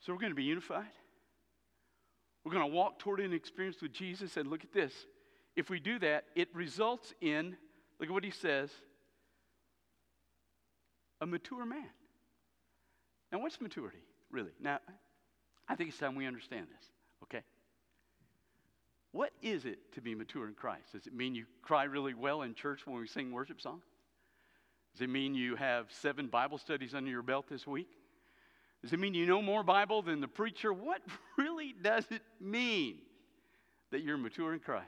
So 0.01 0.13
we're 0.13 0.21
going 0.21 0.31
to 0.31 0.37
be 0.37 0.45
unified. 0.45 0.85
We're 2.45 2.53
going 2.53 2.69
to 2.69 2.73
walk 2.73 3.01
toward 3.01 3.19
an 3.19 3.33
experience 3.33 3.83
with 3.83 3.93
Jesus. 3.93 4.37
And 4.37 4.49
look 4.49 4.63
at 4.63 4.73
this. 4.73 4.93
If 5.57 5.69
we 5.69 5.81
do 5.81 5.99
that, 5.99 6.25
it 6.37 6.49
results 6.55 7.13
in, 7.21 7.57
look 7.99 8.09
at 8.09 8.13
what 8.13 8.23
he 8.23 8.31
says, 8.31 8.71
a 11.21 11.27
mature 11.27 11.65
man. 11.65 11.89
Now, 13.33 13.41
what's 13.41 13.61
maturity, 13.61 13.99
really? 14.31 14.53
Now, 14.61 14.79
I 15.69 15.75
think 15.75 15.91
it's 15.91 15.99
time 15.99 16.15
we 16.15 16.27
understand 16.27 16.67
this, 16.67 16.89
okay? 17.25 17.43
What 19.13 19.33
is 19.43 19.65
it 19.65 19.79
to 19.93 20.01
be 20.01 20.15
mature 20.15 20.47
in 20.47 20.55
Christ? 20.55 20.93
Does 20.93 21.07
it 21.07 21.15
mean 21.15 21.35
you 21.35 21.47
cry 21.63 21.85
really 21.85 22.15
well 22.15 22.43
in 22.43 22.55
church 22.55 22.87
when 22.87 22.99
we 22.99 23.07
sing 23.07 23.33
worship 23.33 23.61
songs? 23.61 23.85
Does 24.93 25.03
it 25.03 25.11
mean 25.11 25.35
you 25.35 25.57
have 25.57 25.87
seven 25.91 26.27
Bible 26.29 26.59
studies 26.59 26.95
under 26.95 27.11
your 27.11 27.23
belt 27.23 27.47
this 27.49 27.67
week? 27.67 27.89
Does 28.83 28.93
it 28.93 28.99
mean 28.99 29.15
you 29.15 29.27
know 29.27 29.43
more 29.43 29.63
Bible 29.63 30.03
than 30.03 30.21
the 30.21 30.29
preacher? 30.29 30.73
What 30.73 31.03
really 31.39 31.75
does 31.83 32.05
it 32.11 32.23
mean 32.41 32.99
that 33.91 34.03
you're 34.03 34.17
mature 34.17 34.53
in 34.53 34.61
Christ? 34.61 34.87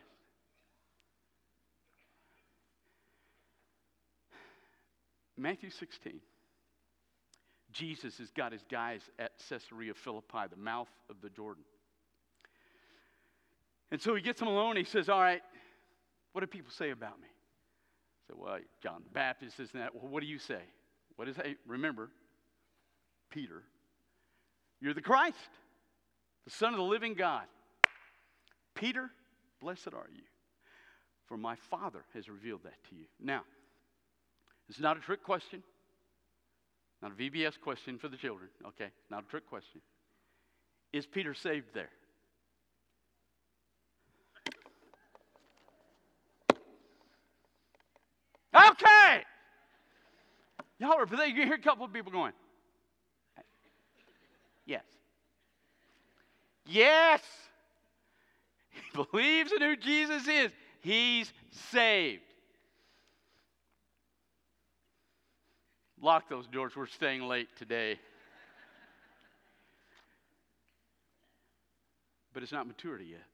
Matthew 5.37 5.71
16. 5.71 6.21
Jesus 7.71 8.19
has 8.19 8.31
got 8.31 8.53
his 8.53 8.65
guys 8.71 9.03
at 9.19 9.33
Caesarea 9.49 9.95
Philippi, 9.95 10.49
the 10.51 10.57
mouth 10.57 10.89
of 11.09 11.21
the 11.21 11.31
Jordan. 11.31 11.65
And 13.90 14.00
so 14.00 14.14
he 14.14 14.23
gets 14.23 14.38
them 14.38 14.49
alone. 14.49 14.76
He 14.76 14.85
says, 14.85 15.09
All 15.09 15.21
right, 15.21 15.40
what 16.33 16.40
do 16.40 16.47
people 16.47 16.71
say 16.71 16.90
about 16.90 17.18
me? 17.21 17.28
I 17.28 18.21
said, 18.26 18.37
Well, 18.38 18.59
John 18.83 19.02
the 19.04 19.11
Baptist, 19.11 19.59
isn't 19.61 19.78
that? 19.78 19.95
Well, 19.95 20.09
what 20.09 20.21
do 20.21 20.26
you 20.26 20.38
say? 20.38 20.61
What 21.16 21.28
is 21.28 21.37
that? 21.37 21.47
Remember, 21.66 22.11
Peter, 23.30 23.62
you're 24.80 24.95
the 24.95 25.00
Christ, 25.00 25.37
the 26.45 26.50
Son 26.50 26.73
of 26.73 26.78
the 26.78 26.85
living 26.85 27.14
God. 27.14 27.45
Peter, 28.75 29.11
blessed 29.61 29.88
are 29.88 30.09
you, 30.14 30.23
for 31.26 31.37
my 31.37 31.57
Father 31.57 32.04
has 32.14 32.28
revealed 32.28 32.61
that 32.64 32.76
to 32.88 32.95
you. 32.95 33.07
Now, 33.21 33.42
it's 34.68 34.78
not 34.78 34.97
a 34.97 35.00
trick 35.00 35.25
question, 35.25 35.62
not 37.02 37.12
a 37.12 37.14
VBS 37.14 37.61
question 37.61 37.99
for 37.99 38.09
the 38.09 38.16
children, 38.16 38.50
okay? 38.66 38.90
Not 39.11 39.25
a 39.25 39.26
trick 39.26 39.49
question. 39.49 39.80
Is 40.92 41.07
Peter 41.07 41.35
saved 41.35 41.66
there? 41.75 41.90
Okay. 48.54 49.25
Y'all 50.78 50.92
are, 50.92 51.06
you 51.26 51.44
hear 51.44 51.54
a 51.54 51.58
couple 51.58 51.85
of 51.85 51.92
people 51.92 52.12
going, 52.12 52.32
yes. 54.64 54.85
Yes. 56.66 57.20
He 58.70 58.80
believes 59.11 59.50
in 59.52 59.61
who 59.61 59.76
Jesus 59.76 60.28
is. 60.28 60.52
He's 60.80 61.32
saved. 61.70 62.23
Lock 66.00 66.28
those 66.28 66.47
doors. 66.47 66.76
We're 66.76 66.87
staying 66.87 67.23
late 67.23 67.49
today. 67.56 67.92
but 72.32 72.44
it's 72.44 72.52
not 72.52 72.68
maturity 72.68 73.06
yet. 73.06 73.25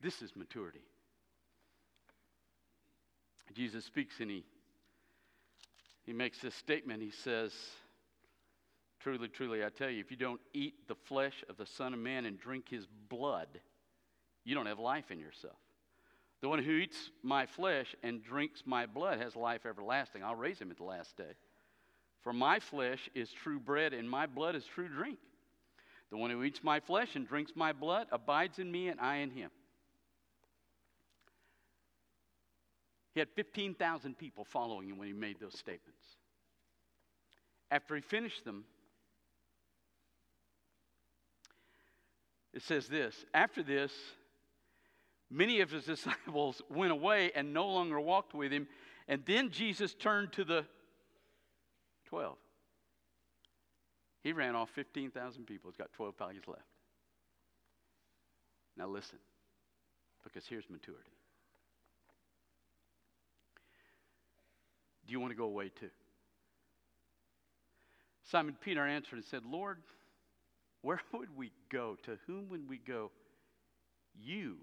This 0.00 0.22
is 0.22 0.36
maturity. 0.36 0.82
Jesus 3.54 3.84
speaks 3.84 4.18
and 4.20 4.30
he, 4.30 4.44
he 6.04 6.12
makes 6.12 6.38
this 6.38 6.54
statement. 6.54 7.02
He 7.02 7.10
says, 7.10 7.52
Truly, 9.00 9.28
truly, 9.28 9.64
I 9.64 9.68
tell 9.68 9.90
you, 9.90 10.00
if 10.00 10.10
you 10.10 10.16
don't 10.16 10.40
eat 10.54 10.86
the 10.86 10.94
flesh 10.94 11.44
of 11.48 11.56
the 11.56 11.66
Son 11.66 11.92
of 11.92 11.98
Man 11.98 12.24
and 12.24 12.38
drink 12.38 12.68
his 12.68 12.86
blood, 13.08 13.48
you 14.44 14.54
don't 14.54 14.66
have 14.66 14.78
life 14.78 15.10
in 15.10 15.18
yourself. 15.18 15.56
The 16.40 16.48
one 16.48 16.62
who 16.62 16.72
eats 16.72 17.10
my 17.22 17.46
flesh 17.46 17.94
and 18.02 18.22
drinks 18.22 18.62
my 18.64 18.86
blood 18.86 19.20
has 19.20 19.36
life 19.36 19.66
everlasting. 19.66 20.22
I'll 20.22 20.34
raise 20.34 20.60
him 20.60 20.70
at 20.70 20.76
the 20.76 20.84
last 20.84 21.16
day. 21.16 21.34
For 22.22 22.32
my 22.32 22.60
flesh 22.60 23.08
is 23.14 23.30
true 23.32 23.58
bread, 23.58 23.92
and 23.92 24.08
my 24.08 24.26
blood 24.26 24.54
is 24.54 24.64
true 24.64 24.88
drink. 24.88 25.18
The 26.10 26.16
one 26.16 26.30
who 26.30 26.42
eats 26.42 26.62
my 26.62 26.78
flesh 26.78 27.16
and 27.16 27.26
drinks 27.26 27.52
my 27.56 27.72
blood 27.72 28.06
abides 28.12 28.58
in 28.58 28.70
me, 28.70 28.88
and 28.88 29.00
I 29.00 29.16
in 29.16 29.30
him. 29.30 29.50
He 33.14 33.20
had 33.20 33.28
15,000 33.30 34.16
people 34.16 34.44
following 34.44 34.88
him 34.88 34.98
when 34.98 35.06
he 35.06 35.12
made 35.12 35.38
those 35.38 35.58
statements. 35.58 36.06
After 37.70 37.94
he 37.94 38.00
finished 38.00 38.44
them, 38.44 38.64
it 42.52 42.62
says 42.62 42.88
this 42.88 43.24
After 43.34 43.62
this, 43.62 43.92
many 45.30 45.60
of 45.60 45.70
his 45.70 45.84
disciples 45.86 46.62
went 46.70 46.92
away 46.92 47.32
and 47.34 47.52
no 47.52 47.68
longer 47.68 48.00
walked 48.00 48.34
with 48.34 48.52
him. 48.52 48.66
And 49.08 49.22
then 49.26 49.50
Jesus 49.50 49.94
turned 49.94 50.32
to 50.32 50.44
the 50.44 50.64
12. 52.06 52.36
He 54.22 54.32
ran 54.32 54.54
off 54.54 54.70
15,000 54.70 55.44
people. 55.46 55.70
He's 55.70 55.76
got 55.76 55.92
12 55.92 56.16
values 56.16 56.44
left. 56.46 56.62
Now 58.76 58.86
listen, 58.86 59.18
because 60.22 60.46
here's 60.46 60.70
maturity. 60.70 61.10
Do 65.06 65.12
you 65.12 65.20
want 65.20 65.32
to 65.32 65.36
go 65.36 65.44
away 65.44 65.70
too? 65.80 65.90
Simon 68.30 68.56
Peter 68.60 68.86
answered 68.86 69.16
and 69.16 69.24
said, 69.24 69.42
Lord, 69.44 69.78
where 70.82 71.00
would 71.12 71.36
we 71.36 71.52
go? 71.70 71.96
To 72.04 72.18
whom 72.26 72.48
would 72.50 72.68
we 72.68 72.78
go? 72.78 73.10
You 74.14 74.56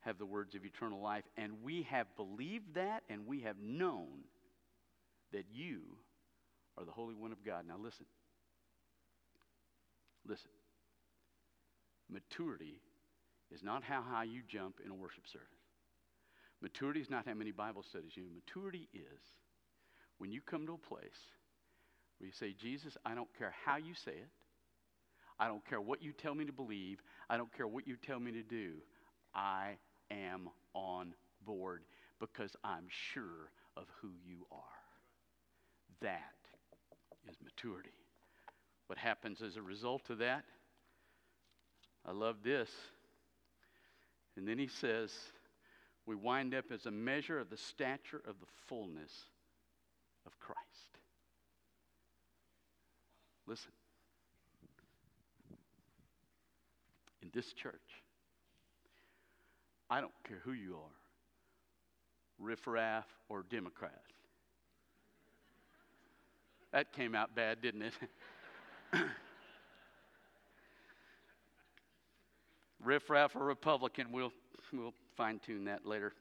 have 0.00 0.18
the 0.18 0.26
words 0.26 0.54
of 0.54 0.64
eternal 0.64 1.00
life, 1.00 1.24
and 1.36 1.52
we 1.62 1.82
have 1.82 2.06
believed 2.16 2.74
that, 2.74 3.02
and 3.10 3.26
we 3.26 3.40
have 3.40 3.56
known 3.60 4.24
that 5.32 5.44
you 5.52 5.80
are 6.76 6.84
the 6.84 6.92
Holy 6.92 7.14
One 7.14 7.32
of 7.32 7.44
God. 7.44 7.64
Now 7.66 7.76
listen. 7.78 8.06
Listen. 10.26 10.50
Maturity 12.10 12.80
is 13.52 13.62
not 13.62 13.82
how 13.82 14.02
high 14.02 14.24
you 14.24 14.40
jump 14.48 14.76
in 14.84 14.90
a 14.90 14.94
worship 14.94 15.26
service. 15.26 15.57
Maturity 16.60 17.00
is 17.00 17.10
not 17.10 17.26
how 17.26 17.34
many 17.34 17.52
Bible 17.52 17.82
studies 17.82 18.12
you. 18.16 18.24
Maturity 18.34 18.88
is 18.92 19.20
when 20.18 20.32
you 20.32 20.40
come 20.40 20.66
to 20.66 20.72
a 20.74 20.78
place 20.78 21.20
where 22.18 22.26
you 22.26 22.32
say, 22.32 22.52
Jesus, 22.52 22.96
I 23.04 23.14
don't 23.14 23.28
care 23.38 23.54
how 23.64 23.76
you 23.76 23.94
say 23.94 24.12
it. 24.12 24.28
I 25.38 25.46
don't 25.46 25.64
care 25.64 25.80
what 25.80 26.02
you 26.02 26.12
tell 26.12 26.34
me 26.34 26.44
to 26.46 26.52
believe. 26.52 27.00
I 27.30 27.36
don't 27.36 27.54
care 27.56 27.68
what 27.68 27.86
you 27.86 27.96
tell 27.96 28.18
me 28.18 28.32
to 28.32 28.42
do. 28.42 28.72
I 29.34 29.76
am 30.10 30.48
on 30.74 31.14
board 31.46 31.84
because 32.18 32.56
I'm 32.64 32.86
sure 33.12 33.52
of 33.76 33.84
who 34.00 34.08
you 34.26 34.46
are. 34.50 34.58
That 36.00 36.34
is 37.30 37.36
maturity. 37.42 37.90
What 38.88 38.98
happens 38.98 39.42
as 39.42 39.56
a 39.56 39.62
result 39.62 40.10
of 40.10 40.18
that? 40.18 40.44
I 42.04 42.12
love 42.12 42.36
this. 42.42 42.70
And 44.36 44.48
then 44.48 44.58
he 44.58 44.68
says, 44.68 45.12
we 46.08 46.14
wind 46.14 46.54
up 46.54 46.64
as 46.72 46.86
a 46.86 46.90
measure 46.90 47.38
of 47.38 47.50
the 47.50 47.56
stature 47.58 48.22
of 48.26 48.40
the 48.40 48.46
fullness 48.66 49.12
of 50.24 50.40
Christ. 50.40 50.58
Listen. 53.46 53.72
In 57.20 57.28
this 57.34 57.52
church, 57.52 57.74
I 59.90 60.00
don't 60.00 60.14
care 60.26 60.38
who 60.44 60.52
you 60.52 60.76
are, 60.76 60.96
riffraff 62.38 63.04
or 63.28 63.44
Democrat. 63.50 64.00
That 66.72 66.94
came 66.94 67.14
out 67.14 67.34
bad, 67.34 67.60
didn't 67.60 67.82
it? 67.82 67.92
riffraff 72.82 73.36
or 73.36 73.44
Republican, 73.44 74.06
we'll, 74.10 74.32
we'll 74.72 74.94
fine 75.18 75.40
tune 75.44 75.64
that 75.64 75.84
later. 75.84 76.12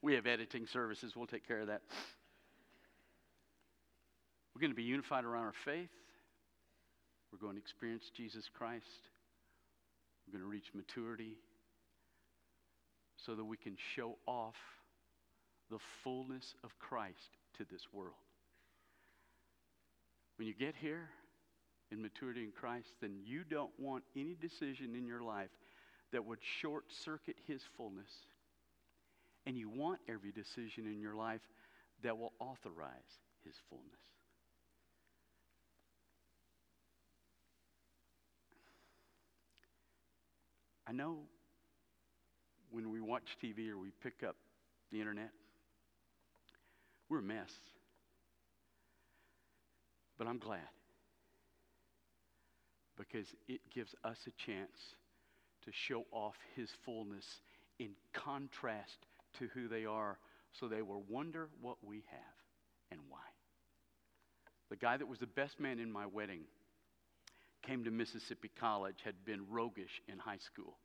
We 0.00 0.14
have 0.14 0.26
editing 0.26 0.66
services, 0.72 1.14
we'll 1.16 1.26
take 1.26 1.46
care 1.46 1.60
of 1.60 1.66
that. 1.66 1.82
We're 4.54 4.60
going 4.60 4.70
to 4.70 4.76
be 4.76 4.84
unified 4.84 5.24
around 5.24 5.46
our 5.46 5.54
faith. 5.64 5.90
We're 7.32 7.40
going 7.40 7.56
to 7.56 7.60
experience 7.60 8.04
Jesus 8.16 8.44
Christ. 8.56 8.86
We're 10.26 10.38
going 10.38 10.48
to 10.48 10.50
reach 10.50 10.70
maturity 10.72 11.32
so 13.26 13.34
that 13.34 13.44
we 13.44 13.56
can 13.56 13.76
show 13.96 14.16
off 14.26 14.54
the 15.70 15.78
fullness 16.04 16.54
of 16.62 16.70
Christ 16.78 17.36
to 17.58 17.64
this 17.70 17.82
world. 17.92 18.14
When 20.36 20.46
you 20.46 20.54
get 20.54 20.74
here 20.80 21.08
in 21.90 22.00
maturity 22.00 22.44
in 22.44 22.52
Christ, 22.52 22.88
then 23.00 23.16
you 23.24 23.42
don't 23.42 23.72
want 23.78 24.04
any 24.16 24.36
decision 24.40 24.94
in 24.94 25.04
your 25.04 25.22
life 25.22 25.50
that 26.14 26.24
would 26.24 26.38
short 26.60 26.84
circuit 27.04 27.34
his 27.48 27.60
fullness. 27.76 28.10
And 29.46 29.58
you 29.58 29.68
want 29.68 29.98
every 30.08 30.30
decision 30.30 30.86
in 30.86 31.00
your 31.00 31.16
life 31.16 31.40
that 32.04 32.16
will 32.16 32.32
authorize 32.38 33.18
his 33.44 33.54
fullness. 33.68 33.98
I 40.86 40.92
know 40.92 41.18
when 42.70 42.92
we 42.92 43.00
watch 43.00 43.36
TV 43.42 43.68
or 43.70 43.76
we 43.76 43.90
pick 44.00 44.22
up 44.26 44.36
the 44.92 45.00
internet, 45.00 45.30
we're 47.08 47.18
a 47.18 47.22
mess. 47.22 47.50
But 50.16 50.28
I'm 50.28 50.38
glad 50.38 50.60
because 52.96 53.26
it 53.48 53.60
gives 53.74 53.96
us 54.04 54.18
a 54.28 54.46
chance 54.46 54.94
to 55.64 55.70
show 55.72 56.04
off 56.10 56.34
his 56.56 56.68
fullness 56.84 57.24
in 57.78 57.90
contrast 58.12 59.06
to 59.38 59.48
who 59.54 59.68
they 59.68 59.84
are 59.84 60.18
so 60.60 60.68
they 60.68 60.82
will 60.82 61.02
wonder 61.08 61.48
what 61.60 61.76
we 61.82 62.04
have 62.10 62.90
and 62.90 63.00
why. 63.08 63.18
The 64.70 64.76
guy 64.76 64.96
that 64.96 65.06
was 65.06 65.18
the 65.18 65.26
best 65.26 65.58
man 65.58 65.78
in 65.78 65.90
my 65.90 66.06
wedding 66.06 66.42
came 67.66 67.84
to 67.84 67.90
Mississippi 67.90 68.50
College, 68.60 68.96
had 69.04 69.24
been 69.24 69.46
roguish 69.50 70.02
in 70.08 70.18
high 70.18 70.38
school. 70.38 70.76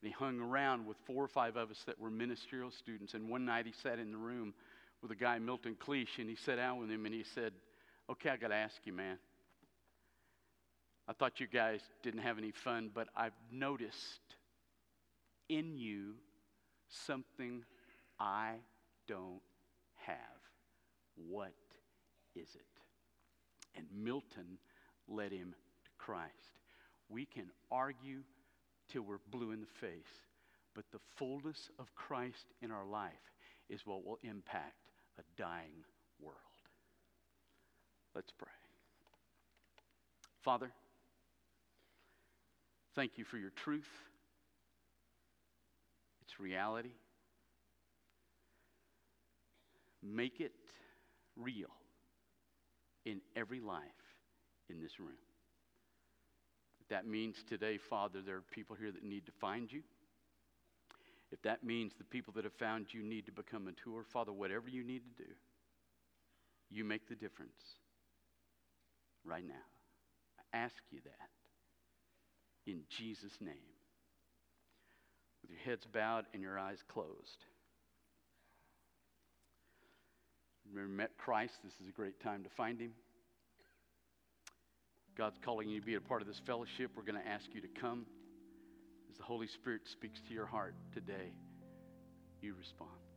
And 0.00 0.12
he 0.12 0.12
hung 0.12 0.40
around 0.40 0.86
with 0.86 0.96
four 1.06 1.24
or 1.24 1.28
five 1.28 1.56
of 1.56 1.70
us 1.70 1.82
that 1.86 1.98
were 1.98 2.10
ministerial 2.10 2.70
students. 2.70 3.14
And 3.14 3.28
one 3.28 3.44
night 3.44 3.66
he 3.66 3.72
sat 3.82 3.98
in 3.98 4.12
the 4.12 4.18
room 4.18 4.54
with 5.02 5.10
a 5.10 5.16
guy, 5.16 5.38
Milton 5.38 5.76
Cleach, 5.80 6.18
and 6.18 6.28
he 6.28 6.36
sat 6.36 6.56
down 6.56 6.78
with 6.78 6.90
him 6.90 7.04
and 7.04 7.14
he 7.14 7.24
said, 7.34 7.52
Okay, 8.10 8.30
I 8.30 8.36
got 8.36 8.48
to 8.48 8.54
ask 8.54 8.74
you, 8.84 8.92
man. 8.92 9.18
I 11.08 11.14
thought 11.14 11.40
you 11.40 11.46
guys 11.46 11.80
didn't 12.02 12.20
have 12.20 12.36
any 12.36 12.50
fun, 12.50 12.90
but 12.94 13.08
I've 13.16 13.32
noticed 13.50 14.20
in 15.48 15.78
you 15.78 16.16
something 16.88 17.64
I 18.20 18.56
don't 19.06 19.40
have. 19.94 20.18
What 21.16 21.54
is 22.36 22.48
it? 22.54 22.66
And 23.74 23.86
Milton 23.90 24.58
led 25.08 25.32
him 25.32 25.54
to 25.84 25.90
Christ. 25.96 26.58
We 27.08 27.24
can 27.24 27.50
argue 27.70 28.20
till 28.92 29.02
we're 29.02 29.18
blue 29.30 29.52
in 29.52 29.60
the 29.60 29.66
face, 29.66 30.12
but 30.74 30.84
the 30.92 31.00
fullness 31.16 31.70
of 31.78 31.94
Christ 31.94 32.44
in 32.60 32.70
our 32.70 32.86
life 32.86 33.12
is 33.70 33.86
what 33.86 34.04
will 34.04 34.18
impact 34.22 34.90
a 35.18 35.22
dying 35.40 35.84
world. 36.20 36.36
Let's 38.14 38.32
pray. 38.32 38.48
Father, 40.42 40.70
thank 42.98 43.16
you 43.16 43.22
for 43.22 43.36
your 43.36 43.50
truth, 43.50 43.86
its 46.20 46.40
reality. 46.40 46.90
Make 50.02 50.40
it 50.40 50.50
real 51.36 51.68
in 53.04 53.20
every 53.36 53.60
life 53.60 53.82
in 54.68 54.80
this 54.80 54.98
room. 54.98 55.20
If 56.80 56.88
that 56.88 57.06
means 57.06 57.36
today, 57.48 57.78
Father, 57.78 58.18
there 58.20 58.34
are 58.34 58.44
people 58.50 58.74
here 58.74 58.90
that 58.90 59.04
need 59.04 59.26
to 59.26 59.32
find 59.40 59.70
you. 59.70 59.82
If 61.30 61.40
that 61.42 61.62
means 61.62 61.92
the 61.96 62.04
people 62.04 62.32
that 62.34 62.42
have 62.42 62.54
found 62.54 62.86
you 62.90 63.04
need 63.04 63.26
to 63.26 63.32
become 63.32 63.66
mature, 63.66 64.02
Father, 64.12 64.32
whatever 64.32 64.68
you 64.68 64.82
need 64.82 65.02
to 65.04 65.22
do, 65.22 65.30
you 66.68 66.82
make 66.82 67.08
the 67.08 67.14
difference 67.14 67.62
right 69.24 69.46
now. 69.46 69.54
I 70.52 70.56
ask 70.56 70.74
you 70.90 70.98
that 71.04 71.37
in 72.68 72.82
Jesus' 72.98 73.32
name. 73.40 73.54
With 75.42 75.50
your 75.50 75.60
heads 75.60 75.86
bowed 75.92 76.26
and 76.34 76.42
your 76.42 76.58
eyes 76.58 76.78
closed. 76.88 77.44
Remember, 80.70 80.92
met 80.92 81.10
Christ. 81.16 81.54
This 81.64 81.72
is 81.80 81.88
a 81.88 81.92
great 81.92 82.20
time 82.20 82.42
to 82.42 82.50
find 82.50 82.78
him. 82.78 82.92
God's 85.16 85.38
calling 85.44 85.68
you 85.68 85.80
to 85.80 85.86
be 85.86 85.94
a 85.94 86.00
part 86.00 86.20
of 86.20 86.28
this 86.28 86.40
fellowship. 86.46 86.92
We're 86.94 87.02
going 87.02 87.20
to 87.20 87.28
ask 87.28 87.46
you 87.52 87.60
to 87.60 87.80
come. 87.80 88.06
As 89.10 89.16
the 89.16 89.24
Holy 89.24 89.46
Spirit 89.46 89.80
speaks 89.90 90.20
to 90.28 90.34
your 90.34 90.46
heart 90.46 90.74
today, 90.92 91.32
you 92.42 92.54
respond. 92.58 93.07